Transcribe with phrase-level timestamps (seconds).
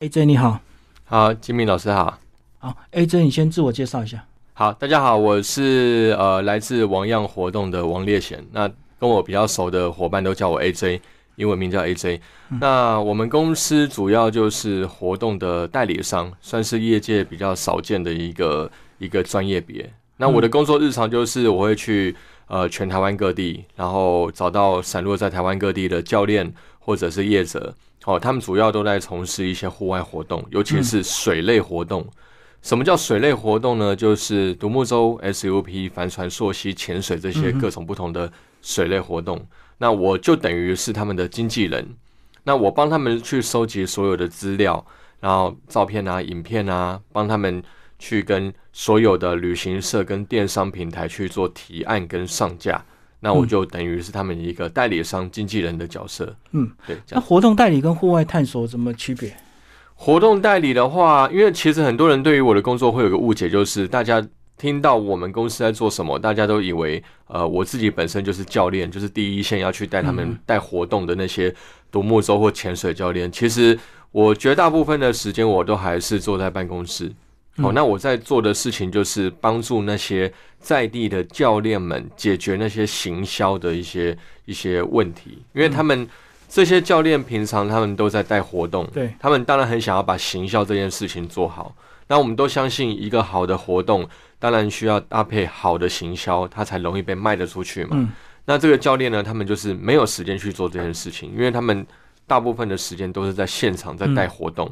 [0.00, 0.58] AJ 你好，
[1.04, 2.18] 好，金明老师好，
[2.58, 4.24] 好，AJ 你先自我介绍一下。
[4.54, 8.66] 好，大家好，我是呃来自王样活动的王烈贤，那
[8.98, 11.00] 跟我比较熟的伙伴都叫我 AJ，
[11.36, 12.18] 英文名叫 AJ。
[12.62, 19.92] 那我们公司主要就是活动的代理商，算是业界比较少见的一个一个专业别。
[20.16, 27.74] 那我的工作日常就是我会去呃全台湾各地，然后找到散落在台湾各地的教练或者是业者，
[28.04, 32.06] 哦，他们主要都在从事一些户外活动，尤其是水类活动。
[32.62, 33.96] 什么叫水类活动呢？
[33.96, 39.46] 就是独木舟、SUP、帆船、溯溪、潜水这些各种不同的水类活动。
[39.78, 41.86] 那我就等于是他们的经纪人，
[42.44, 44.84] 那我帮他们去收集所有的资料，
[45.20, 47.62] 然后照片啊、影片啊，帮他们
[47.98, 52.84] 去跟所有的旅行社跟电商平台去做提案跟上架。
[53.20, 56.34] 那我就等于是他们一个代理商、经纪人的角色。
[56.52, 56.96] 嗯，对。
[57.10, 59.36] 那活动代理跟户外探索怎么区别？
[59.94, 71.54] 活动代理的话，因为其实很多人对于我的工作会有个误解，就是大家听到我们公司在做什么，大家都以为，呃，我自己本身就是教练，就是第一线要去带他们带活动的那些
[71.90, 73.30] 独木舟或潜水教练。
[73.30, 73.78] 其实
[74.10, 77.12] 我绝大部分的时间我都还是坐在办公室。
[77.56, 86.08] 哦，那我在做的事情就是帮助那些在地的教练们解决那些行销的一些一些问题，因为他们。
[86.52, 91.72] 这些教练平常他们都在带活动，对他们当然很想要把行销这件事情做好。
[92.08, 94.04] 那我们都相信，一个好的活动
[94.36, 98.12] 当然需要搭配好的行销，它才容易被卖得出去嘛。
[98.46, 101.86] 那这个教练呢，他们就是没有时间去做这件事情，因为他们
[102.26, 104.68] 大部分的时间都是在现场在带活动。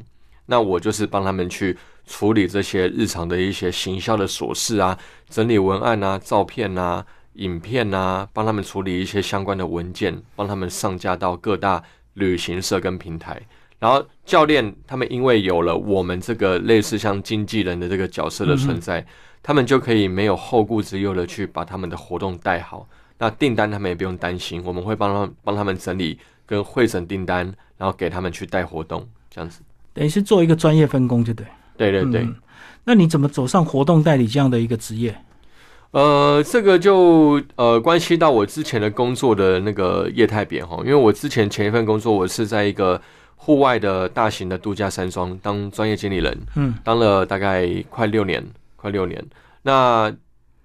[0.49, 4.99] 那我就是帮他们去处理这些日常的一些行销的琐事啊，
[5.31, 7.07] 整理文案啊，照片啊。
[7.35, 11.81] 影片啊，帮他们处理一些相关的文件，帮他们上架到各大
[12.15, 13.41] 旅行社跟平台。
[13.79, 19.07] 然后教练他们因为有了我们这个类似像经纪人的这个角色的存在，
[19.41, 22.89] 他们就可以没有后顾之忧的去把他们的活动带好。
[23.19, 27.47] 那订单他们也不用担心，我们会帮他们帮他们整理跟会诊订单，
[27.77, 29.61] 然后给他们去带活动，这样子。
[29.98, 31.44] 等于是做一个专业分工，就对。
[31.76, 32.25] 对对对。
[32.84, 35.12] 那你怎么走上活动代理这样的一个职业？
[35.91, 43.00] 呃，这个就呃关系到我之前的工作的那个业态别哈，因为我之前前一份工作我是在一个
[43.34, 49.22] 户外的大型的度假山庄当专业经理人，嗯，当了大概快六年，快六年。
[49.62, 50.15] 那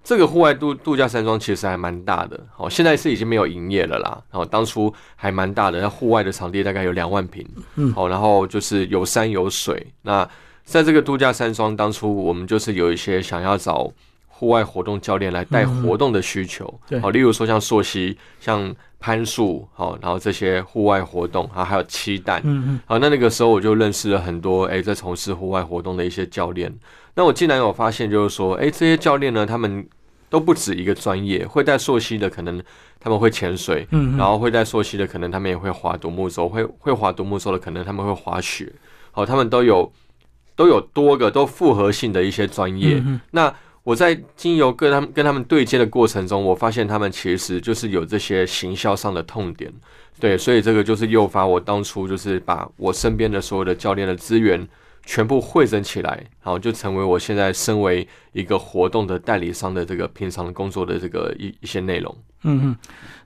[0.04, 4.22] 这个户外度度假山庄其实还蛮大的，好，现在是已经没有营业了啦。
[4.30, 7.44] 然后当初还蛮大的，那户外的场地大概有两万平，
[7.76, 9.84] 嗯，好，然后就是有山有水。
[10.02, 10.28] 那
[10.62, 13.90] 在这个度假山庄，当初我们就是有一些想要找。
[14.36, 16.66] 户外活动教练来带活动的需求，
[17.00, 26.70] 好，例如说像溯溪、像攀树，好，然后这些户外活动，啊，还有期蛋，嗯嗯，好，那那个时候我就认识了很多哎，在从事户外活动的一些教练。
[27.14, 29.86] 那我竟然有发现，就是说，哎，这些教练呢，他们
[30.28, 32.62] 都不止一个专业，会带溯溪的，可能
[32.98, 38.72] 他们会潜水，嗯，然后会带溯溪的，可能他们也会划独木舟，会会滑独木舟的，可能他们会滑雪，
[39.12, 39.92] 好，他们都有
[40.56, 43.54] 都有多个都复合性的一些专业，那。
[43.84, 49.70] 我在经由跟他们跟他们对接的过程中，我发现他们其实就是有这些行销上的痛点，
[50.18, 54.66] 对，所以这个就是诱发我当初就是把我身边的所有的教练的资源
[55.06, 56.10] 全部汇整起来，
[56.42, 62.16] 然后就成为我现在身为一个活动的代理商的这个平常工作的这个一一些内容。
[62.46, 62.76] 嗯嗯，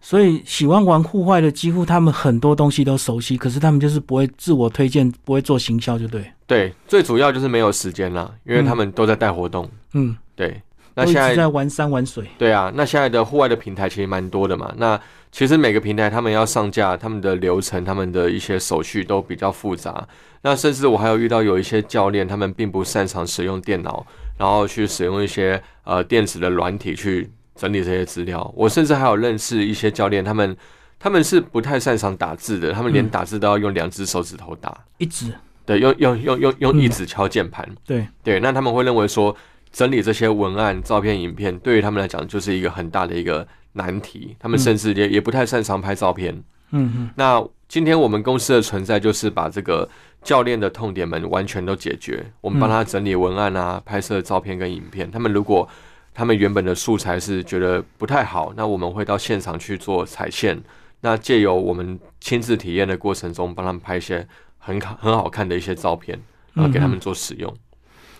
[0.00, 6.24] 所以喜欢玩户外的几乎他们很多东西都熟悉，可是他们就是不会自我推荐，不会做行销，就对。
[6.46, 9.68] 对，最主要就是没有时间了，因为他们都在带活动。
[9.92, 10.16] 嗯。
[10.36, 10.62] 对，
[10.98, 12.24] 那现在在玩山玩水。
[12.36, 14.74] 对啊，那现在的户外的平台其实蛮多的嘛。
[14.76, 15.00] 那
[15.30, 20.06] 其实每个平台他们要上架，他们的流程、他们的一些手续都比较复杂。
[20.42, 24.04] 那甚至我还有遇到有一些教练，他们并不擅长使用电脑，
[24.36, 28.52] 然后去使用一些呃电子的软体去整理这些资料。
[28.56, 30.56] 我甚至还有认识一些教练，他们
[30.98, 35.32] 他们是不太擅长打字的，他们连打字都要用两只手指头打，一指。
[35.64, 37.68] 对，用用用用用一指敲键盘。
[37.84, 39.36] 对对，那他们会认为说。
[39.72, 44.36] 整理这些文案、照片、影片，对于他们来讲就是一个很大的一个难题。
[44.38, 46.34] 他们甚至也也不太擅长拍照片。
[46.70, 47.10] 嗯嗯。
[47.16, 49.88] 那今天我们公司的存在，就是把这个
[50.22, 52.24] 教练的痛点们完全都解决。
[52.40, 55.10] 我们帮他整理文案啊，拍摄照片跟影片。
[55.10, 55.68] 他们如果
[56.14, 60.60] 他们原本的素材是觉得不太好，那我们会到现场去做彩线。
[61.00, 64.26] 那借由我们亲自体验的过程中，帮他们拍一些
[64.58, 66.18] 很好很好看的一些照片，
[66.54, 67.54] 然后给他们做使用。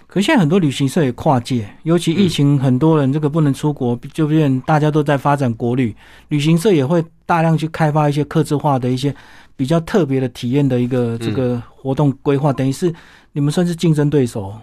[0.08, 5.94] 可现在很多旅行社也跨界，尤其疫情，很多人这个不能出国，就变大家都在发展国旅，
[6.28, 9.14] 旅行社也会大量去开发一些客制化的一些
[9.54, 12.92] 比较特别的体验的一个这个活动规划，等于是
[13.32, 14.54] 你们算是竞争对手。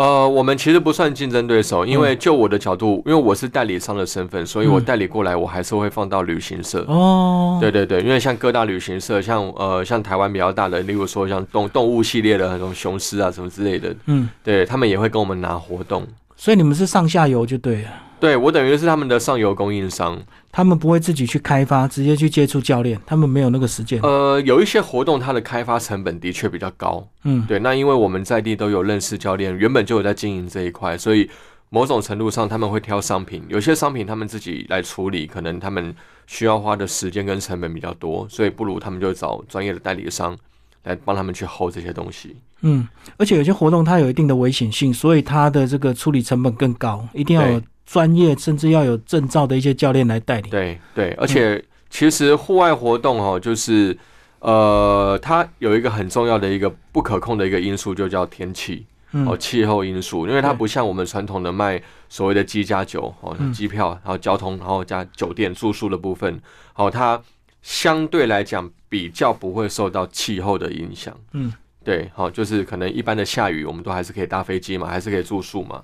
[0.00, 6.82] 呃，我们其实不算竞争对手，因为就我的角度，因为我是代理商的身份，所以我代理过来，我还是会放到旅行社。
[6.88, 16.06] 哦，对对对，因为像各大旅行社，像呃像台湾比较大的，例如说像动动物系列的那种雄狮啊什么之类的，嗯，对他们也会跟我们拿活动。
[16.34, 17.90] 所以你们是上下游就对了。
[18.20, 20.20] 对我等于是他们的上游供应商，
[20.52, 23.98] 他们不会自己去开发，直接去接触教练，他们没有那个时间。
[24.02, 27.58] 呃，有一些活动它的开发成本的确比较高，嗯，对。
[27.58, 31.30] 那因为我们在地都有认识教练，原本就有在经营这一块，所以
[31.70, 35.94] 某种程度上他们会挑商品，有些商品他们自己来处理，可能他们
[36.26, 40.36] 需要花的时间跟成本比较多，所以不如他们就找专业的代理商
[40.82, 42.36] 来帮他们去 hold 这些东西。
[42.60, 47.62] 嗯，而且有些活动它有一定的危险性，所以它的这个处理成本更高，一定要有。
[47.90, 50.48] 专业甚至要有证照的一些教练来带领。
[50.48, 51.60] 对对，而且
[51.90, 53.98] 其实户外活动哦，就是
[54.38, 58.86] 呃，它有一个很重要的一个不可控的一个因素，就叫天气
[59.26, 60.24] 哦，气候因素。
[60.28, 66.40] 因为它不像我们传统的卖所谓的机加酒哦，机票，然后交通，然后加酒店住宿的部分，
[66.76, 67.20] 哦，它
[67.60, 71.12] 相对来讲比较不会受到气候的影响。
[71.32, 71.52] 嗯，
[71.82, 75.82] 对，好，就是可能一般的下雨，我们都还是可以搭飞机嘛，还是可以住宿嘛。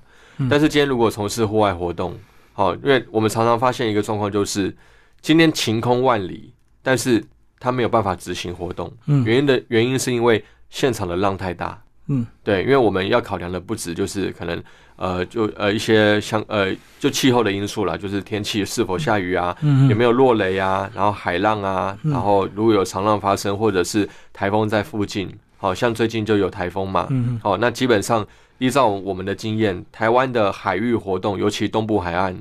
[0.50, 2.14] 但是今天如果从事户外活动，
[2.52, 4.74] 好，因为我们常常发现一个状况，就是
[5.20, 6.52] 今天晴空万里，
[6.82, 7.22] 但是
[7.58, 8.92] 他没有办法执行活动。
[9.06, 11.82] 嗯，原因的原因是因为现场的浪太大。
[12.08, 14.62] 嗯，对，因为我们要考量的不止就是可能
[14.94, 25.28] 呃，就呃一些像呃就气候的因素啦，就是天气是否下雨啊，嗯有没有落雷啊，然后海浪啊，然后如果有长浪发生，或者是台风在附近，
[25.66, 27.06] 好像最近就有台风嘛。
[27.10, 28.26] 嗯，好，那基本上。
[28.58, 32.34] 依照我们的经验，台湾的海域活动，尤其东部海岸，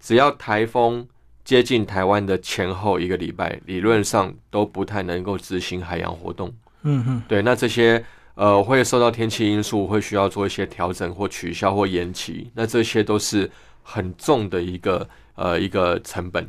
[0.00, 1.06] 只要台风
[1.44, 6.52] 接近台湾的前后一个礼拜，理论上都不太能够执行海洋活动。
[6.82, 8.04] 嗯哼，对，那这些
[8.34, 13.48] 呃会受到天气因素，会需要做一些调整或取消或延期，那这些都是
[13.84, 16.44] 很重的一个呃一个成本。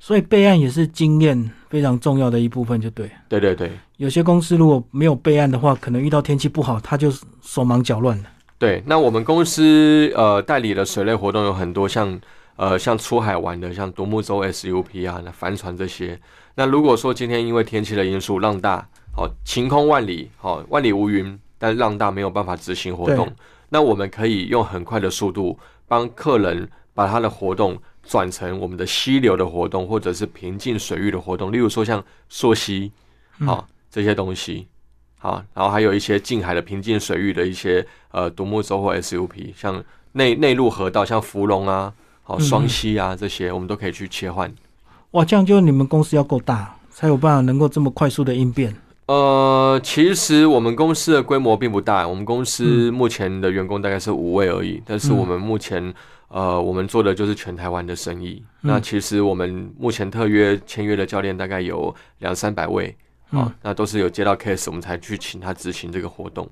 [0.00, 3.08] 所以备案也是经验非常重要的一部分，就对。
[3.28, 3.70] 对对对，
[4.02, 7.08] 有些公司如果没有备案的话，可能遇到天气不好，他就
[7.40, 8.24] 手忙脚乱了。
[8.58, 12.20] 对，那我们公司呃代理的水类活动有很多，像
[12.56, 16.20] 呃像出海玩的，像独木舟、SUP 啊、那帆船这些。
[16.56, 18.84] 那如果说今天因为天气的因素，浪大，
[19.14, 23.32] 好晴空万里，好万里无云，但浪大没有办法执行活动，
[23.68, 25.56] 那我们可以用很快的速度
[25.86, 27.80] 帮客人把他的活动。
[28.04, 32.90] 转成我们的溪流的活动，或者是平静水域的活动，例如说像溯溪，
[33.46, 34.66] 好这些东西，
[35.18, 41.92] 好，然后还有一些近海的平静水域的一些呃独木舟或 SUP，像内内陆河道，像芙蓉啊，
[42.22, 44.50] 好双溪啊这些，我们都可以去切换。
[45.10, 48.74] 哇，这样就你们公司要够大，才有办法能够这么快速的应变。
[49.04, 55.94] 呃，其实我们公司的规模并不大，我们公司目前的员工大概是五位而已，但是我们目前。
[56.34, 58.42] 呃，我们做的就是全台湾的生意。
[58.62, 62.96] 那其实我们目前特约签约的教练大概有两三百位
[63.32, 66.48] 啊，那都是有接到 case，我们才去请他执行这个活动。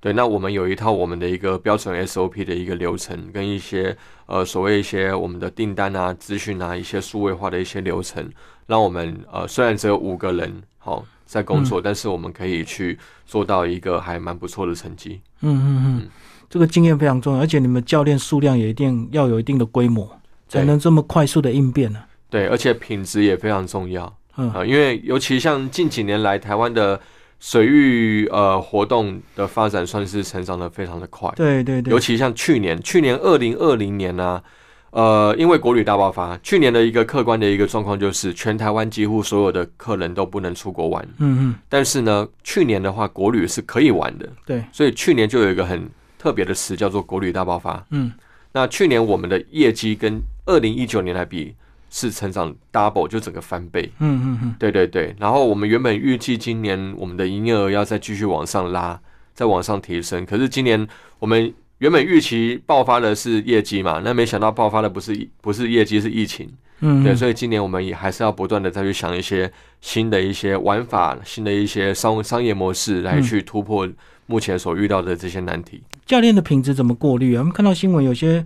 [0.00, 3.96] 对，那我们有一套我们的一个标准 SOP 的一个流程，跟一些
[4.26, 8.30] 呃所谓一些我们的订单啊、资讯啊、一些数位化的一些流程，
[8.66, 15.20] 让我们呃虽然只有五个人好在工作，但是我们可以去做到一个还蛮不错的成绩。
[15.40, 16.08] 嗯嗯嗯。
[16.50, 20.08] 这个经验非常重要，而且你们教练数量也一定要有一定的规模，
[20.46, 21.98] 才能这么快速的应变呢。
[22.28, 24.14] 对，而且品质也非常重要。
[24.36, 27.00] 嗯啊，因为尤其像近几年来，台湾的
[27.40, 31.30] 水域呃活动的发展算是成长的非常的快。
[31.36, 31.92] 对对对。
[31.92, 34.42] 尤其像去年，去年二零二零年呢，
[34.90, 41.02] 呃，因为国旅大爆发，去年的一个客观的一个状况就是，全台湾几乎所有的客人都不能出国玩。
[41.18, 41.54] 嗯嗯。
[41.68, 44.28] 但是呢，去年的话，国旅是可以玩的。
[44.46, 44.64] 对。
[44.72, 45.88] 所以去年就有一个很。
[46.16, 47.84] 特别的词叫做国旅大爆发。
[47.90, 48.10] 嗯，
[48.50, 51.54] 那去年我们的业绩跟二零一九年来比
[51.96, 53.88] 是成长 double，就整个翻倍。
[54.00, 55.14] 嗯嗯嗯，对对对。
[55.20, 59.00] 然后我们原本预计今年我们的营业额要再继续往上拉，
[59.32, 60.26] 再往上提升。
[60.26, 60.84] 可是今年
[61.20, 66.50] 我们原本预期爆发的是业绩嘛，那没想到爆发的不是不是业绩是疫情。
[66.80, 69.48] 嗯，对，所以今年我们也还是要不断的再去想一些
[69.80, 73.88] 新的一些玩法，新的一些商商业模式来去突破。
[74.26, 77.40] 目前所遇到的这些难题，教练的品质怎么过滤啊？
[77.40, 78.42] 我们看到新闻，有些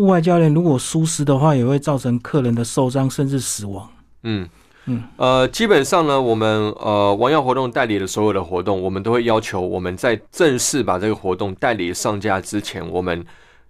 [0.00, 3.86] 户外教练如果疏失的话，也会造成客人的受伤甚至死亡。
[4.22, 4.48] 嗯。
[4.86, 13.22] 嗯，呃，基本上呢，我们呃王耀活动代理的所有的活动，我们都会要求我们在正式把这个活动代理上架之前，我们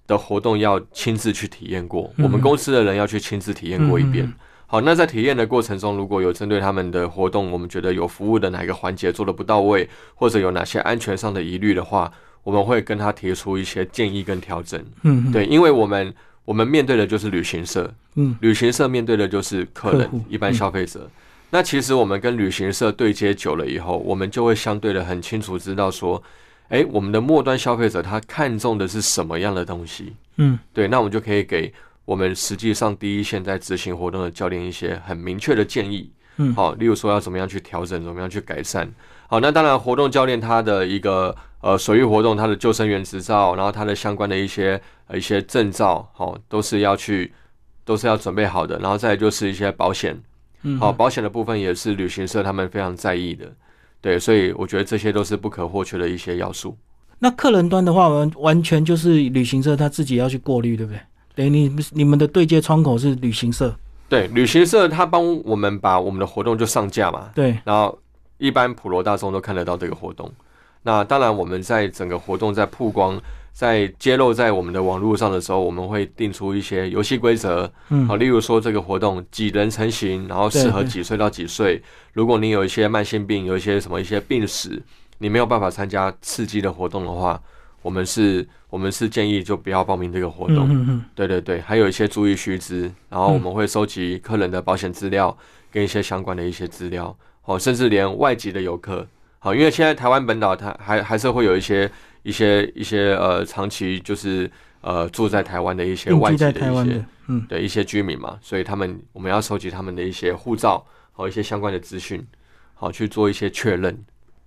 [0.07, 2.25] 的活动要亲自去体验过，嗯。
[2.25, 4.33] 我们公司的人要去亲自体验过一遍。
[4.69, 14.81] 好，那在体验的过程中，如果有针对他们的活动，我们觉得有服务的哪个环节做的不到位，或者有哪些安全上的疑虑的话，我们会跟他提出一些建议跟调整。
[15.03, 21.09] 嗯，嗯，对，因为我们我们面对的就是旅行社，嗯旅行社面对的就是客人客、一般消费者。
[21.51, 26.23] 那其实我们跟旅行社对接久了以后，我们就会相对的很清楚知道说，
[26.69, 30.15] 诶，我们的末端消费者他看重的是什么样的东西。
[30.37, 31.73] 嗯对，那我们就可以给
[32.05, 36.11] 我们实际上第一线在执行活动的教练一些很明确的建议。
[36.37, 38.89] 嗯好，例如说要怎么样去调整，怎么样去改善。
[39.27, 47.33] 好，那当然活动教练他的一个呃水域活动，它的救生员执照，然后它的相关的一些呃一些证照，好、都是要去
[47.85, 48.79] 都是要准备好的。
[48.79, 50.21] 然后再就是一些保险，
[50.63, 53.47] 嗯，好、保险的部分也是旅行社他们非常在意的。
[54.01, 56.77] 对，所以我觉得这些都是不可或缺的一些要素。
[57.19, 61.01] 那客人端的话，完完全就是旅行社他自己要去过滤，对不对？
[61.35, 63.75] 等于你你们的对接窗口是旅行社，
[64.09, 67.97] 对，旅行社他帮我们把我们的活动就上架嘛，对，然后
[68.39, 70.31] 一般普罗大众都看得到这个活动。
[70.83, 73.21] 那当然，我们在整个活动在曝光、
[73.53, 81.83] 在揭露在我们的网络上的时候，我们会定出一些游戏规则，嗯好，例如说这个活动几人成型，然后适合几岁到几岁。
[82.15, 84.83] 如果你有一些慢性病，有一些什么一些病史，
[85.19, 87.39] 你没有办法参加刺激的活动的话，
[87.83, 90.67] 我们是，我们是建议就不要报名这个活动。
[90.67, 95.37] 嗯嗯嗯，对对对，还有一些注意须知，然后我们会收集客人的保险资料
[95.71, 99.07] 跟一些相关的一些资料，哦，甚至连外籍的游客，
[99.43, 101.91] 好，因为现在台湾本岛它还还是会有一些
[102.23, 104.49] 一些一些呃长期就是
[104.83, 112.23] 呃住在台湾的一些外籍的一些嗯对一些居民嘛，所以他们我们要收集他们的一些护照和一些相关的资讯，
[112.75, 113.97] 好去做一些确认。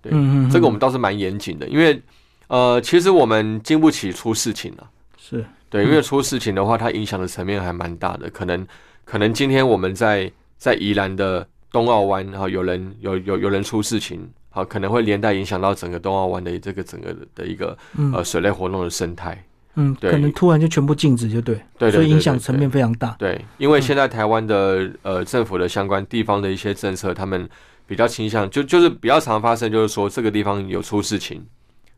[0.00, 2.00] 对嗯嗯，这个我们倒是蛮严谨的，因为
[2.46, 4.86] 呃，其实我们经不起出事情啊。
[5.18, 8.30] 是对，嗯因为出事情的话，它影响的层面还蛮大的。
[8.30, 8.64] 可能
[9.04, 19.44] 可能今天我们在在宜兰的东澳湾，然后有人有有有人出事情，好，可能会连带影响到整个东澳湾的这个整个的一个嗯呃水类活动的生态。
[19.74, 27.48] 嗯，对可能突然就全部禁止，就对，对對所以影响层面非常大，对，因为现在台湾的呃政府的相关地方的一些政策，他们
[27.84, 31.44] 比较倾向就就是比较常发生，就是说这个地方有出事情，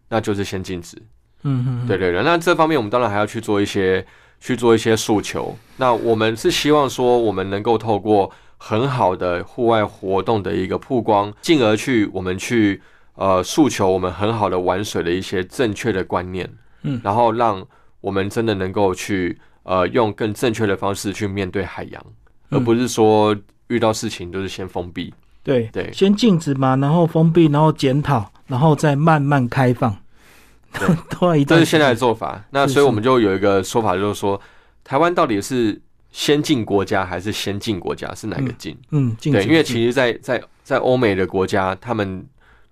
[0.09, 0.97] 那就是先禁止。
[1.43, 4.03] 嗯嗯，对对对，那这方面我们当然还要去做一些
[4.41, 5.55] 去做一些诉求。
[5.77, 12.81] 那我们是希望说，我们能够透过很好的户外活动的一个曝光，进而去我们去
[13.15, 16.51] 呃诉求我们很好的玩水的一些正确的观念，
[16.83, 17.65] 嗯然后让
[18.01, 22.03] 我们真的能够去呃用更正确的方式去面对海洋，
[22.51, 23.37] 而嗯不是说
[23.69, 25.13] 遇到事情就是先封闭。
[25.43, 29.97] 对对先禁止嘛，然后封闭，然后检讨，然后再慢慢开放，
[30.73, 31.45] 对。
[31.47, 32.45] 这是现在的做法。
[32.51, 34.41] 那所以我们就有一个说法，就是说，
[34.83, 35.81] 台湾到底是
[36.17, 38.15] 先进国家还是先进国家？
[38.15, 38.75] 是哪个进？
[38.91, 42.27] 嗯，对，因为其实在，在在欧美的国家，他们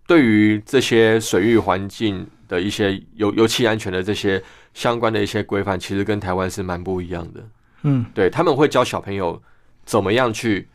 [0.07, 7.47] 对于这些水域环境的一些油油气安全的这些相关的一些规范，其实跟台湾是蛮不一样的。
[7.83, 9.41] 嗯对他们会教小朋友
[9.85, 10.67] 怎么样去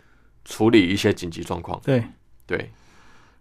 [0.45, 1.81] 处理一些紧急状况。
[1.83, 2.03] 对，
[2.45, 2.69] 对，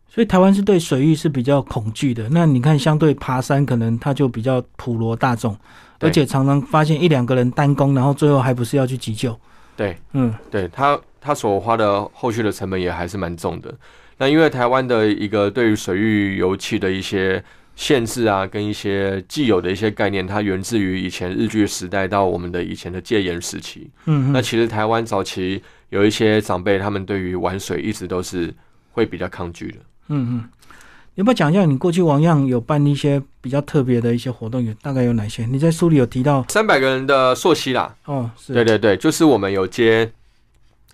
[0.09, 2.29] 所以台湾是对水域是比较恐惧的。
[2.31, 5.57] 那你看，相对爬山，可能它就比较普罗大众，
[6.00, 9.38] 而且常常发现一两个人单攻，然后最后还不是要去急救。
[9.77, 13.73] 对，嗯对他他所花的后续的成本也还是蛮重的。
[14.17, 17.41] 那因为台湾的一个对于水域油气的一些
[17.77, 23.88] 限制啊，跟一些既有的一些概念，它源自于以前日据时代到我们的以前的戒严时期。
[24.07, 28.53] 嗯嗯那其实台湾早期有一些长辈，他们对于玩水一直都是
[28.91, 29.79] 会比较抗拒的。
[30.09, 30.45] 嗯嗯，
[31.15, 35.47] 要不要讲一下你过去王样有办一些比较特别的一些活动，有大概有哪些？
[35.47, 40.11] 你在书里有提到三百个人的朔溪啦，哦，是对对对，就是我们有接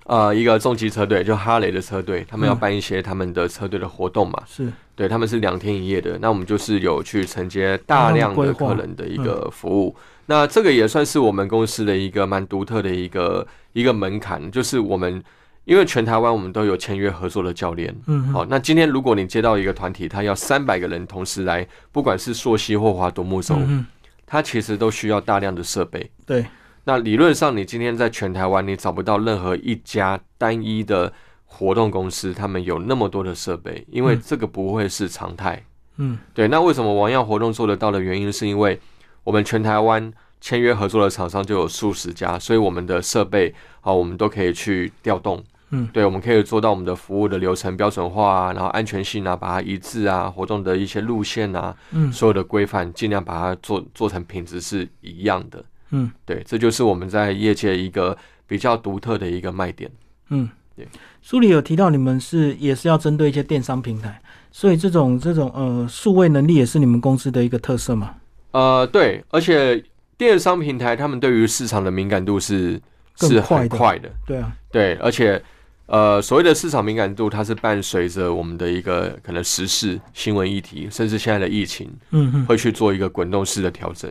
[0.05, 4.43] 呃一个重机车队，就哈雷的车队，他们要嗯办一些他们的车队的活动嘛。
[4.47, 6.17] 是对，他们是两天一夜的。
[6.21, 9.95] 那我们就是有去承接大量的客人的一个服务。
[10.27, 15.21] 那这个也算是我们公司的一个蛮独特的一个一个门槛，就是我们
[15.65, 17.95] 因为全台湾我们都有签约合作的教练。
[18.07, 23.87] 嗯好，那今天如果你接到一个团体，他要三百个人同时来，不管是溯溪或华独木舟，嗯
[24.27, 26.11] 他其实都需要大量的设备。
[26.27, 26.45] 对
[26.85, 31.13] 那理论上，你今天在全台湾，你找不到任何一家单一的
[31.45, 35.63] 活动公司，他们有那么多的设备，因为嗯这个不会是常态。
[35.97, 38.79] 嗯对，那为什么王耀活动做得到的原因，是因为
[39.23, 45.43] 我们全台湾签约合作的厂商就有数十家，所以我们的设备啊，我们都可以去调动。
[45.75, 52.13] 嗯，对，我们可以做到我们的服务的流程标准化啊，然后安全性啊，把它一致啊，活动的一些路线啊，嗯。
[52.13, 55.65] 所有的规范尽量把它做做成品质是一样的。
[55.91, 56.11] 嗯。
[56.25, 58.17] 对，这就是我们在业界一个
[58.47, 59.91] 比较独特的一个卖点。
[60.29, 60.49] 嗯。
[60.77, 60.89] 对，
[61.23, 68.15] 书里有提到你们是也是要针对一些电商平台，所以这种这种呃数位能力也是你们公司的一个特色嘛？
[68.51, 69.83] 呃，对，而且
[70.19, 72.81] 电商平台他们对于市场的敏感度是
[73.17, 73.69] 是更快的。
[73.69, 75.41] 很快的，对啊，对，而且
[75.87, 84.11] 呃，所谓的市场敏感度，它是伴随着我们的一个可能时事、新闻议题，甚至现在的疫情，嗯嗯会去做一个滚动式的调整。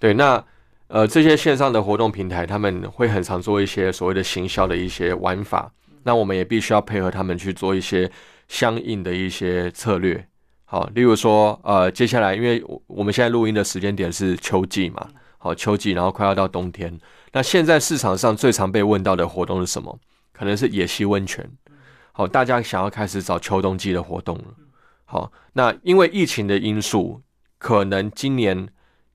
[0.00, 0.44] 对，那
[0.88, 5.70] 呃，这些线上的活动平台，他们会很常做一些所谓的行销的一些玩法，
[6.02, 8.10] 那我们也必须要配合他们去做一些
[8.48, 10.26] 相应的一些策略。
[10.64, 15.06] 好，例如说，呃，接下来因为我我们现在录音的时间点是秋季嘛，
[15.38, 16.98] 好，秋季，然后快要到冬天，
[17.32, 19.96] 那现在市场上最常被问到的活动是什么？
[20.34, 21.48] 可能是野溪温泉。
[22.12, 24.44] 好，大家想要开始找秋冬季的活动了。
[25.06, 27.22] 好，那因为疫情的因素，
[27.58, 28.68] 可能今年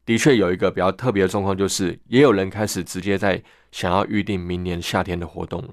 [0.06, 5.70] 的确有一个比较特别的状况，就是也有人开始直接在想要预定明年夏天的活动了。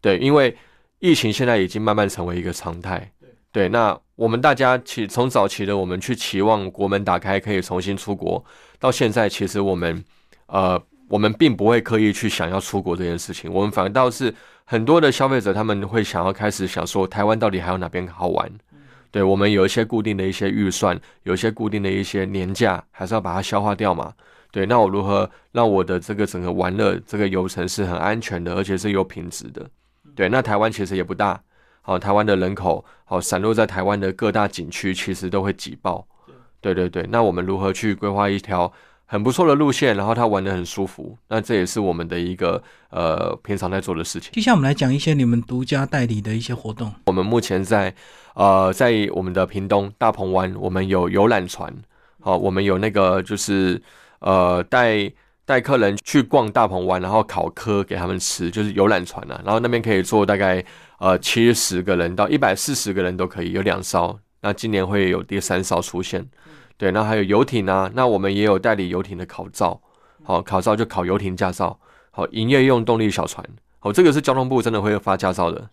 [0.00, 0.56] 对，因为
[0.98, 3.12] 疫情现在已经慢慢成为一个常态。
[3.52, 8.44] 对，那我们大家其从早期的我们去期望国门打开可以重新出国，
[8.78, 10.04] 到现在其实我们
[10.46, 14.34] 呃我们并不会刻意去想要出国这件事情，我们反倒是
[14.64, 18.50] 很多的消费者他们会想要开始想说台湾到底还有哪边好玩。
[19.12, 24.12] 对我们有一些固定的一些预算，有一些固定的一些年假，还是要把它消化掉嘛。
[24.50, 29.64] 对，那我如何让我的这个整个玩乐这个游程是很安全的，而且是有品质的？
[30.14, 31.40] 对，那台湾其实也不大，
[31.82, 36.06] 好，台湾的人口好散落在台湾的各大景区，其实都会挤爆。
[36.60, 38.70] 对对对，那我们如何去规划一条
[39.06, 41.16] 很不错的路线，然后他玩的很舒服？
[41.28, 44.32] 那这也是我们的一个呃平常在做的事情。
[44.32, 46.92] 接下来我们来讲一些你们独家代理的一些活动。
[47.06, 47.94] 我们目前在
[48.34, 51.72] 呃，在我们的屏东大鹏湾，我们有游览船，
[52.20, 53.80] 好、我们有那个就是
[54.18, 55.10] 呃带
[55.44, 60.62] 带客人去逛大鹏湾，然后烤科给他们吃，就是游览船啊，然后那边可以坐大概
[60.98, 66.28] 呃七十个人到一百四十个人都可以，有两艘，那今年会有第三艘出现，
[66.76, 69.80] 对，那还有游艇啊，那我们也有代理游艇的考照，
[70.22, 71.78] 好、考照就考游艇驾照，
[72.10, 73.44] 好、营业用动力小船，
[73.78, 75.70] 好、这个是交通部真的会发驾照的，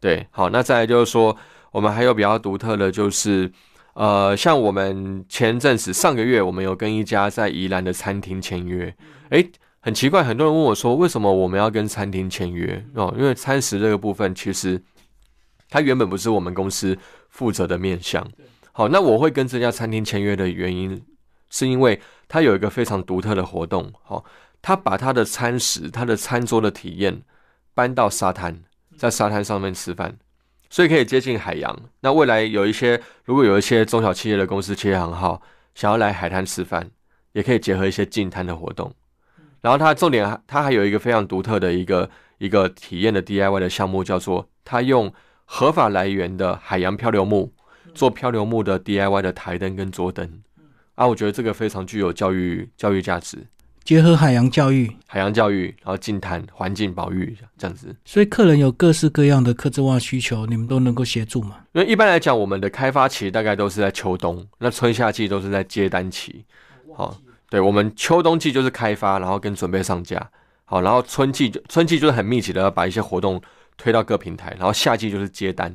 [0.00, 1.36] 对，好，那再来就是说。
[1.72, 3.50] 我们还有比较独特的，就是
[3.94, 8.94] 呃，像我们前阵子上个月，我们有跟一家在宜兰的餐厅签约。
[9.30, 9.50] 诶，
[9.80, 12.84] 很奇怪，很多人问我说，为什么我们要跟餐厅签约？
[12.92, 14.78] 哦，因为餐食这个部分，其实
[15.70, 16.94] 它原本不是我们公司
[17.30, 18.22] 负责的面向。
[18.72, 21.04] 好，那我会跟这家餐厅签约的原因，
[21.50, 23.92] 是因为它有一个非常独特的活动。
[24.02, 24.24] 好，
[24.62, 27.22] 它把它的餐食、它的餐桌的体验
[27.74, 28.62] 搬到沙滩，
[28.96, 30.16] 在沙滩上面吃饭。
[30.70, 31.78] 所以可以接近海洋。
[32.00, 35.42] 那未来有一些，如果有一些中小企业的公司企业行号
[35.74, 36.90] 想要来海滩吃饭，
[37.32, 38.90] 也可以结合一些近滩的活动。
[39.60, 42.08] 然后它重点，它还有一个非常独特的一个
[42.38, 45.12] 一个体验的 DIY 的项目，叫做它用
[45.44, 47.52] 合法来源的海洋漂流木
[47.94, 50.42] 做漂流木的 DIY 的台灯跟桌灯。
[50.94, 53.38] 啊，我觉得这个非常具有教育教育价值。
[53.84, 57.92] 结合海洋教育，海洋教育，然后净滩环境保育这样子。
[58.04, 61.56] 所以客人有各式各样的客制化需求，你们都能够协助吗？
[61.72, 66.44] 因为一般来讲，我们的开发期大概都是在秋冬，那春夏季都是在接单期。
[66.94, 67.16] 好，
[67.50, 70.30] 对我们秋冬季就是开发，然后跟准备上架。
[70.64, 73.42] 好，然后春季就春季就是很密集的把一些活动
[73.76, 75.74] 推到各平台，然后夏季就是接单。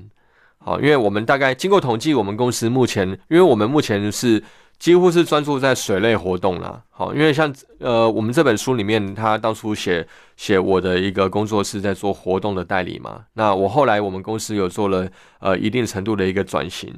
[0.68, 4.44] 好，因为我们大概经过统计，我们公司目前，因为我们目前是。
[4.80, 13.26] 几乎是专注在水类活动啦，好，因为像呃，我们这本书里面，他当初写写我的一个工作是在做活动的代理嘛。
[13.34, 16.94] 那我后来我们公司有做了呃一定程度的一个转型，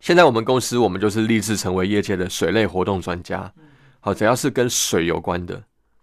[0.00, 3.52] 现在我们公司我们就是立志成为业界的水类活动专家。
[4.00, 5.62] 好，只要是跟水有关的，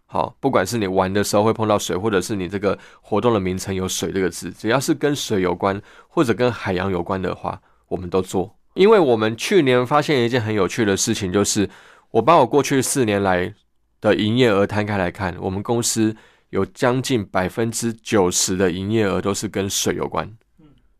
[0.10, 8.56] 好，不管是你玩的时候会碰到水，或者是你这个活动的名称有水这个字，只要是跟水有关或者跟海洋有关的话，我们都做。
[8.74, 11.70] 因为我们去年发现一件很有趣的事情，就是
[12.12, 13.54] 我把我过去四年来
[14.00, 16.16] 的营业额摊开来看，我们公司
[16.52, 20.26] 有将近百分之九十的营业额都是跟水有关，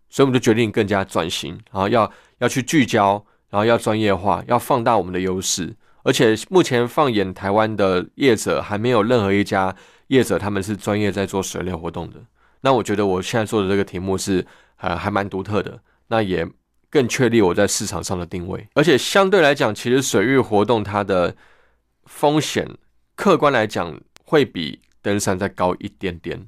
[0.10, 5.74] 所以我们就决定更加转型，然后要要去聚焦，然后要专业化，要放大我们的优势。
[6.08, 9.76] 而且目前放眼台湾的业者，还没有任何一家
[10.08, 12.16] 业者他们是专业在做水类活动的。
[12.62, 14.46] 那我觉得我现在做的这个题目是
[14.78, 16.48] 呃还蛮独特的，那也。
[16.90, 21.36] 更确立我在市场上的定位，而且相对来讲，其实水域活动它的
[22.06, 22.66] 风险，
[23.14, 26.48] 客观来讲会比登山再高一点点。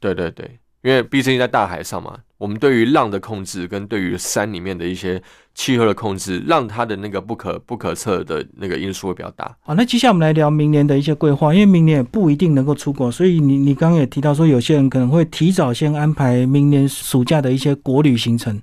[0.00, 5.20] 对对对，因为毕竟在大海上嘛，我们对于浪的控制跟对于山里面的一些
[5.54, 9.56] 气候的控制，让它的那个不可不可测的那个因素会比较大。
[9.62, 18.60] 好，那接下来我们来聊明年的一些规划，因为明年也不一定能够出国，所以你你刚刚也提到说，有些人可能会提早先安排明年暑假的一些国旅行程，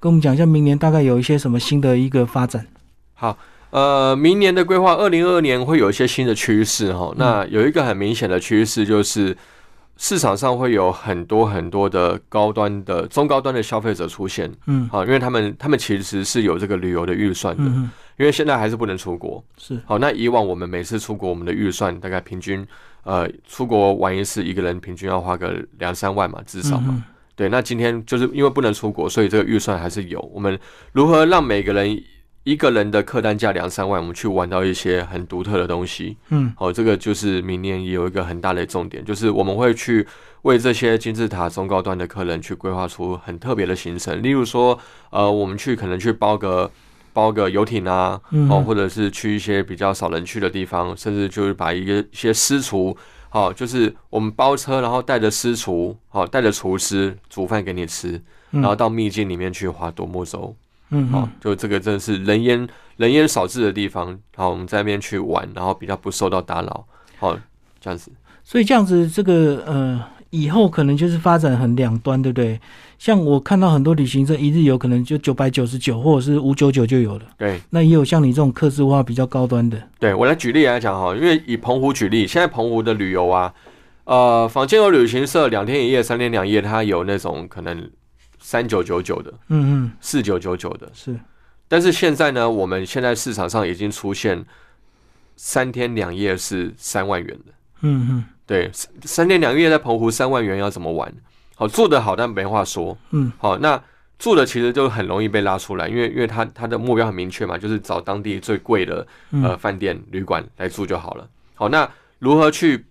[0.00, 2.66] 跟我们讲一下明年大概有一些什么新的一个发展。
[3.12, 3.38] 好，
[3.70, 7.14] 呃，明年的规划，二零二二年会有一些新的趋势哈。
[7.16, 9.36] 那有一个很明显的趋势就是。
[9.96, 19.76] 市场上会有很多很多的高端的、中高端的消费者出现，嗯，好，因为他们他们其实是有这个旅游的预算的，嗯因为现在还是不能出国，是。
[19.86, 22.64] 好，那以往我们每次出国，我们的预算大概平均，
[23.02, 27.02] 呃，出国玩一次，一个人平均要花个两三万嘛，至少嘛，嗯
[27.34, 27.48] 对。
[27.48, 30.20] 那今天就是因为不能出国，所以这个预算还是有。
[30.32, 30.56] 我们
[30.92, 32.00] 如何让每个人
[32.44, 36.16] 一个人的客单价两三万，我们去玩到一些很独特的东西？
[36.28, 36.52] 嗯。
[36.56, 40.06] 好，这个就是明年也有一个很大的重点，就是我们会去
[40.42, 44.78] 为这些金字塔中高端的客人去规划出很特别的行程，例如说，
[45.10, 46.70] 呃，我们去可能去包个
[47.14, 48.48] 包个游艇啊，嗯。
[48.50, 52.94] 哦，或者是去一些比较少人去的地方，甚至就是把一个一些私厨，
[53.30, 58.60] 好、就是我们包车，然后带着私厨，好、带着厨师煮饭给你吃，嗯。
[58.60, 60.54] 然后到秘境里面去划独木舟，好、
[60.90, 66.86] 嗯好就这个真的是人烟人烟少至的地方，好，我们在那边去玩，然后比较不受到打扰，
[67.18, 67.36] 好，
[67.80, 68.12] 这样子。
[68.44, 72.60] 所以这样子，这个呃，以后可能就是发展很两端，对不对？
[72.98, 83.52] 像我看到很多旅行社一日游可能就九百九十九或者是五九九就有了，对，那也有像你这种客制化比较高端的，对我来举例来讲哈，因为以澎湖举例，现在澎湖的旅游啊，
[84.04, 87.90] 呃，房间有旅行社两天一夜、三天两夜，它有那种可能
[88.46, 91.18] 三九九九的、嗯嗯，四九九九的，是，
[91.66, 94.44] 但是现在呢，我们现在市场上已经出现
[95.34, 97.52] 三天两夜是三万元的。
[97.80, 101.10] 嗯嗯对，三三天两夜在澎湖三万元要怎么玩？
[101.56, 102.94] 好，做的好，但没话说。
[103.12, 103.82] 嗯，好，那
[104.18, 108.96] 住的其实就很容易被拉出来，因为因为他他的目标很明确嘛，就是找当地最贵的
[109.30, 111.26] 呃嗯饭店旅馆来住就好了。
[111.54, 112.84] 好，那如何去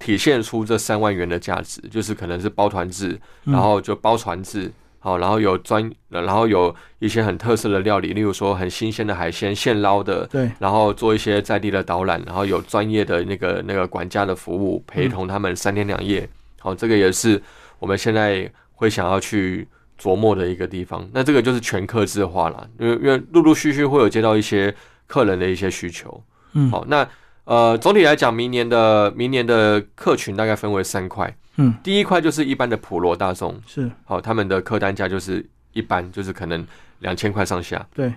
[0.00, 1.80] 体现出这三万元的价值？
[1.82, 3.12] 就是可能是包团制，
[3.44, 4.72] 嗯然后就包船制。
[5.00, 16.28] 好，然后有专，然后有一些很特色的料理，例如说很新鲜的海鲜，现捞的，对，然后做一些在地的导览，然后有专业的那个那个管家的服务，陪同他们三天两夜。
[16.58, 17.40] 好，这个也是
[17.78, 19.66] 我们现在会想要去
[20.00, 21.08] 琢磨的一个地方。
[21.12, 24.74] 那这个就是全客制化了，因为因为陆陆续续会有接到一些
[25.06, 26.22] 客人的一些需求。
[26.54, 27.08] 嗯好，那
[27.48, 31.34] 呃总体来讲，明年的明年的客群大概分为三块。
[31.56, 36.64] 嗯，第一块就是一般的普罗大众，是好，他们的客单价就是一般，就是可能
[36.98, 37.84] 两千块上下。
[37.94, 38.12] 对，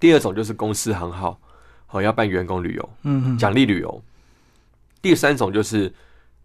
[0.00, 1.38] 第二种就是公司行号，
[1.86, 2.90] 好要办员工旅游。
[3.02, 4.02] 嗯嗯，奖励旅游。
[5.02, 5.92] 第三种就是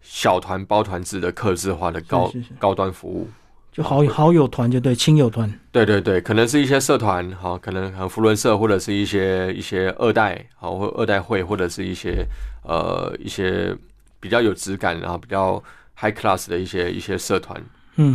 [0.02, 3.26] 小团包团制的客制化的高高端服务。
[3.72, 12.26] 就好好友团就对，亲友团，对对对，可能是一些社团，好，可能很福伦社，或者是一些一些二代，好，或二代会，或者是一些
[12.64, 13.74] 呃一些
[14.18, 15.62] 比较有质感，然后比较
[15.96, 17.62] high class 的一些一些社团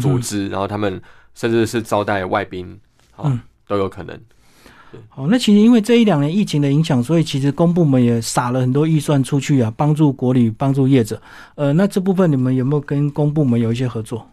[0.01, 1.01] 组织，然后他们
[1.33, 2.77] 甚至是招待外宾，
[3.11, 4.19] 好，嗯都有可能。
[5.09, 11.21] 好，那其实因为这一两年疫情的影响，所以其实公部门也撒了很多预算出去啊，帮助国旅，帮助业者。
[11.55, 14.25] 呃，那这部分你们有没有跟公部门有一些合作？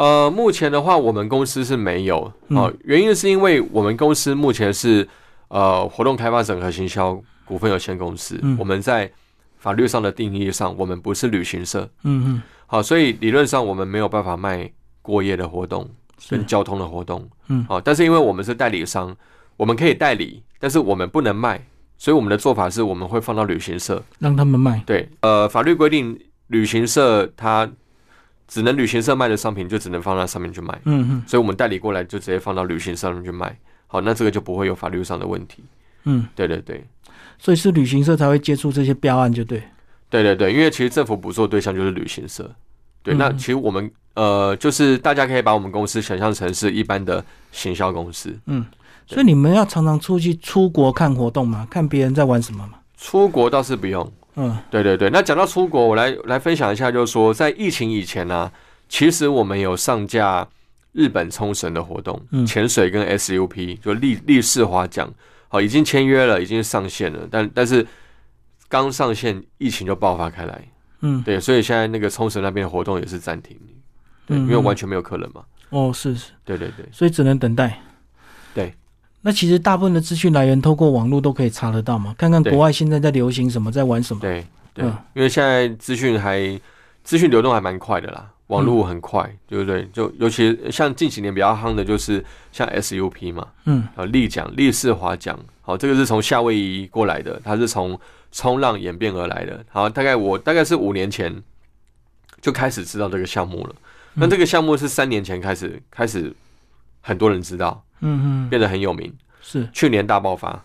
[0.00, 2.20] 呃，目前的话，我们公司是没有。
[2.20, 5.06] 哦、嗯原因是因为我们公司目前是
[5.48, 8.56] 呃活动开发整合行销股份有限公司，嗯。
[8.58, 9.10] 我们在
[9.58, 15.86] 法律上的定义上，我们不是旅行社，嗯嗯，好，所以理论上我们没有办法卖过夜的活动
[16.30, 17.62] 跟，交通的活动，嗯。
[17.68, 19.14] 好，但是因为我们是代理商，
[19.58, 21.62] 我们可以代理，但是我们不能卖，
[21.98, 24.82] 所以我们的做法是我们会放到旅行社，让他们卖。
[24.86, 27.70] 对，呃，法律规定旅行社它
[28.50, 30.76] 只能旅行社卖的商品就只能放到上面去卖。
[30.84, 33.56] 嗯嗯所以我们代理过来就直接放到旅行社上面去卖。
[33.86, 35.62] 好，那这个就不会有法律上的问题。
[36.02, 36.84] 嗯，对对对，
[37.38, 39.62] 所以是旅行社才会接触这些标案，就对。
[40.08, 42.50] 对对对，因为其实政府补助对象就是旅行社。
[43.04, 48.36] 对，嗯那其实我们呃，就是大家可以把我们公司想象成是一般的行销公司。
[48.46, 48.66] 嗯，
[49.06, 52.74] 所以你们要常常出去出国看活动嘛，看别人在玩什么嘛。
[52.96, 54.12] 出国倒是不用。
[54.40, 54.56] 嗯。
[54.70, 58.50] 对对对，那讲到出国，我来来分享一下，就是说在疫情以前呢、
[58.88, 60.48] 其实我们有上架
[60.92, 62.46] 日本冲绳的活动，嗯。
[62.46, 65.08] 潜水跟 SUP 就立立式划桨，
[65.48, 67.86] 好，已经签约了，已经上线了，但但是
[68.68, 70.68] 刚上线，疫情就爆发开来，
[71.02, 71.22] 嗯。
[71.22, 73.56] 对，所以现在那个冲绳那边的活动也是暂停，
[74.26, 74.40] 对，嗯。
[74.42, 77.80] 因为完全没有客人嘛，哦，是是，对对对，所以只能等待。
[79.22, 79.22] 对。
[79.22, 84.20] 那其实大部分的资讯来源透过网络都可以查得到嘛，看看对国外现在在流行什么，在玩什么。
[84.20, 86.58] 对对，嗯因为现在资讯还
[87.04, 89.86] 资讯流动还蛮快的啦，网络很快，对不对？
[89.92, 97.98] 就尤其像近几年比较夯的，就是像 SUP 嘛，嗯，啊，立桨、立式滑桨，好，这个是从夏威夷过来的，它是从
[98.32, 99.64] 冲浪演变而来的。
[99.70, 101.42] 好，大概我大概是五年前
[102.40, 103.74] 就开始知道这个项目了。
[104.14, 106.32] 那这个项目是三年前开始开始
[107.00, 109.12] 很多人知道，嗯嗯，变得很有名。
[109.42, 110.62] 是，去年大爆发，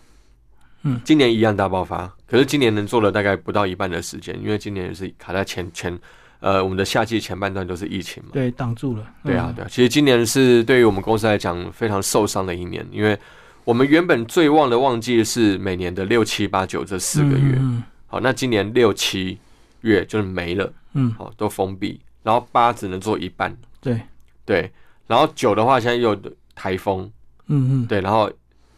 [0.82, 2.12] 嗯，今年一样大爆发。
[2.26, 5.98] 可是今年能做了大概不到一半的时间，因为今年是卡在前前，
[6.40, 9.06] 呃，我们的夏季前半段都是疫情嘛，对，挡住了。
[9.24, 9.68] 对啊，嗯对啊。
[9.70, 13.18] 其实今年是对于我们公司来讲非常受伤的一年，因为
[13.64, 19.38] 我们原本最旺的旺季是每年的六七八九这四个月，嗯好，那今年六七
[19.80, 24.00] 月就是没了，嗯，好，都封闭，然后八只能做一半，对，
[24.44, 24.70] 对，
[25.06, 26.20] 然后九的话现在又有
[26.54, 27.10] 台风，
[27.48, 28.30] 嗯嗯，对，然后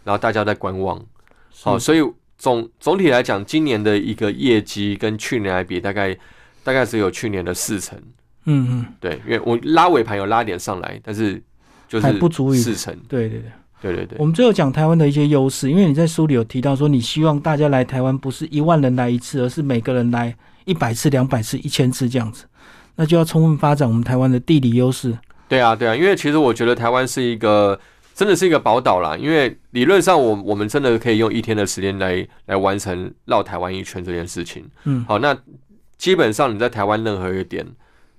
[0.05, 0.99] 然后大家在观望，
[1.51, 1.65] 是。
[1.65, 2.03] 好，所以
[2.37, 6.17] 总总体来讲，今年的一个业绩跟去年来比，大概
[6.63, 7.99] 大概只有去年的四成，
[8.45, 11.43] 嗯嗯，对，因为我拉尾盘有拉点上来，但是
[11.89, 13.51] 就是还不足以四成，对对对。
[13.81, 14.19] 对对对。
[14.19, 22.45] 我，们最后讲台湾的一些优势，因为你在书里有提到说，你希望大家来台湾不是一万人来一次，而是每个人来一百次、两百次、一千次这样子，
[22.97, 25.17] 那就要充分发展我们台湾的地理优势。
[25.47, 27.79] 对啊对啊，因为其实我觉得台湾是一个
[28.19, 34.69] 真的是一个宝岛啦，因为理论上我我们真的可以用一天的时间来来完成绕台湾一圈这件事情。
[34.83, 35.39] 嗯，好，那
[35.97, 37.65] 基本上你在台湾任何一个点，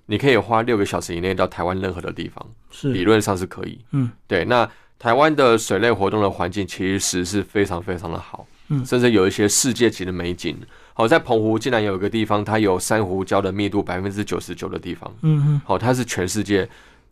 [0.06, 3.84] 你可以花六个小时以内到台湾任何的地方，是理，论上是可以。
[3.92, 4.66] 嗯，对，那
[4.98, 10.58] 台湾的水类活动的环境其实是非常非常的好，嗯甚至有一些世界级的美景。
[10.94, 16.70] 好，在澎湖竟然有一个地方，它有珊瑚礁的密度百分之九十九的地方，嗯嗯好，它是全世界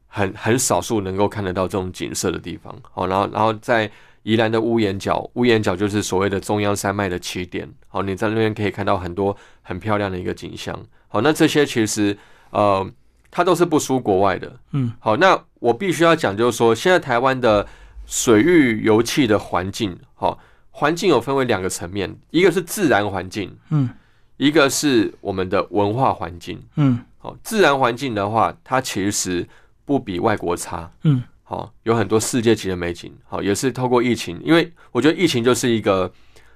[0.08, 2.74] 很很少数能够看得到这种景色的地方。
[2.92, 3.90] 好，然后然后在
[4.24, 7.70] 宜兰的屋檐角，屋檐角就是所谓的中央山脉的起点。
[7.88, 10.78] 好，你在那边可以看到很多很漂亮的一个景象。
[11.08, 12.18] 好，那这些其实
[12.50, 12.86] 呃，
[13.32, 14.60] 它都是不输国外的。
[14.72, 17.66] 嗯，好，那我必须要讲，就是说，现在台湾的
[18.06, 20.38] 水域油气的环境，好，
[20.72, 23.90] 环境有分为两个层面，一个是自然环境，嗯
[24.36, 26.62] 一个是我们的文化环境。
[26.76, 29.48] 嗯好，自然环境的话，它其实
[29.88, 30.92] 不比外国差。
[31.04, 33.10] 嗯好，有很多世界级的美景。
[33.26, 36.12] 好，也是透过疫情，因为我觉得疫情就是一个，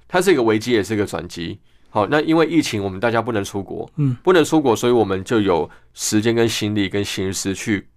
[0.06, 1.58] 它是一个危机，也是一个转机。
[1.88, 7.88] 好，那因为疫情，我们大家不能出国，嗯，不能出国，所以我们就有时间跟心力跟心思去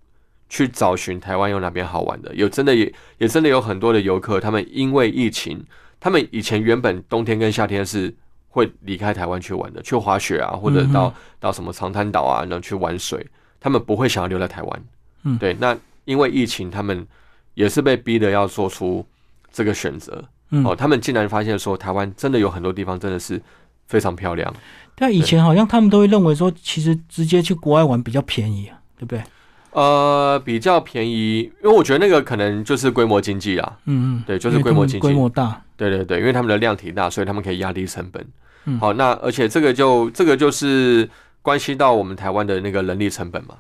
[0.47, 2.33] 去找寻台湾有哪边好玩的。
[2.33, 5.61] 有真的也也真的有很多的游客，他们因为疫情，
[5.99, 8.15] 他们以前原本冬天跟夏天是
[8.47, 13.27] 会离开台湾去玩的，去滑雪啊，或者到、嗯到什么长滩岛啊，然后去玩水，
[13.59, 14.83] 他们不会想要留在台湾。
[15.25, 17.05] 嗯对，那因为疫情，他们
[17.53, 19.05] 也是被逼的要做出
[19.51, 20.23] 这个选择。
[20.51, 23.41] 嗯哦，他们竟然发现说，台湾真的有很多地方真的是
[23.87, 24.53] 非常漂亮。
[24.95, 29.21] 但以前好像他们都会认为说，其实直接去国外玩比较便宜啊，对不对？
[29.71, 33.77] 呃，比较便宜，因为我觉得那个可能就是规模经济啊。
[33.85, 35.61] 嗯嗯，对就是规模经济规模大。
[35.75, 38.25] 对对对，因为他们的量体大，所以他们可以压低成本。
[38.65, 41.09] 嗯好，那而且这个就这个就是
[41.41, 43.55] 关系到我们台湾的那个人力成本嘛。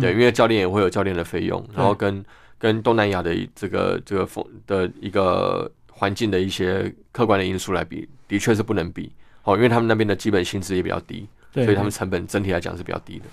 [0.00, 2.24] 对，嗯因为教练也会有教练的费用，然后跟
[2.58, 9.12] 跟东南亚的这个这个风的一个环境的一些客观的因素来比，的确是不能比。
[9.44, 13.24] 哦，因为他们那边的基本薪资也比较低，对，所以他们成本整体来讲是比较低的。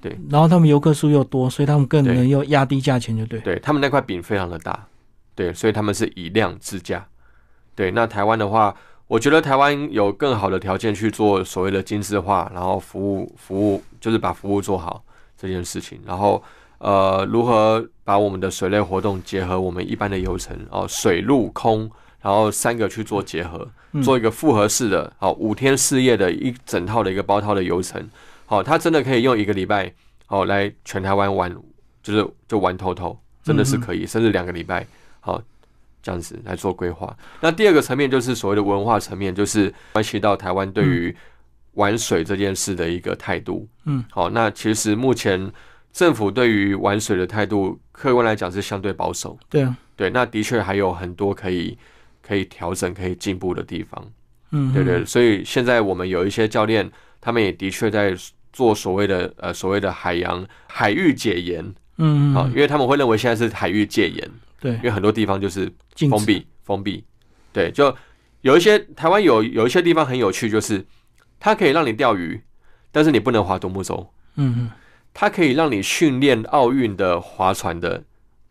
[0.00, 3.40] 对然后他们游客数又多，所以他们更对能又压低价钱，就对。
[3.40, 4.86] 对他们那块饼非常的大，
[5.34, 7.06] 对，所以他们是以量制价。
[7.74, 8.74] 对，那台湾的话，
[9.08, 15.04] 我觉得台湾有更好的条件去做所谓的精致化，然后服务服务就是把服务做好
[15.40, 16.42] 这件事情，然后
[16.78, 24.02] 呃，如何把我们的水类活动结合我们一般的游程哦，水陆空，然后三个去做结合，嗯。
[24.02, 28.08] 做一个复合式的，好五天四夜的一整套的一个包套的游程，
[28.46, 29.92] 好，它真的可以用一个礼拜
[30.28, 31.54] 哦来全台湾玩，
[32.02, 34.86] 就是就玩透透，真的是可以，甚至两个礼拜
[35.20, 35.40] 好
[36.02, 37.14] 这样子来做规划。
[37.40, 41.14] 那第二个层面就是所谓的文化层面，就是关系到台湾对于
[41.80, 43.66] 玩水这件事的一个态度。
[43.86, 45.50] 嗯，好，那其实目前
[45.92, 49.38] 政府对于玩水的态度，客观来讲是相对保守。
[49.48, 51.76] 对啊，对，那的确还有很多可以
[52.20, 54.12] 可以调整、可以进步的地方。
[54.50, 56.90] 嗯，对对，嗯，所以现在我们有一些教练，
[57.20, 58.14] 他们也的确在
[58.52, 65.70] 做所谓的呃所谓的海洋海域解严啊，嗯好，因为他们会认为现在是海域戒严，对因，为很多地方就是
[66.10, 67.04] 封闭封闭。
[67.52, 67.94] 对，就
[68.42, 70.84] 有一些台湾有有一些地方很有趣，就是
[71.40, 72.40] 它可以让你钓鱼，
[72.92, 74.08] 但是你不能划独木舟。
[74.36, 74.70] 嗯嗯，
[75.12, 78.00] 它可以让你训练奥运的划船的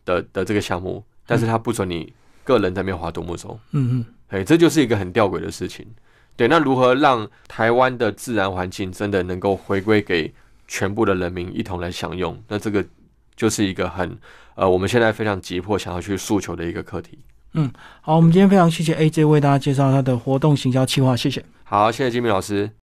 [0.04, 2.12] 的的这个项目，但是它不准你
[2.44, 3.58] 个人在那边划独木舟。
[3.70, 5.86] 嗯嗯，哎，这就是一个很吊诡的事情。
[6.36, 10.32] 对，那如何让台湾的自然环境真的能够回归给
[10.66, 12.40] 全部的人民一同来享用。
[12.48, 12.84] 那这个
[13.36, 14.18] 就是一个很
[14.54, 17.18] 呃，我们现在非常急迫想要去诉求的一个课题。
[17.52, 21.44] 嗯好，我们今天非常谢谢 AJ 为大家介绍他的活动行销计划，谢谢。
[21.64, 22.70] 好，谢谢金明老师。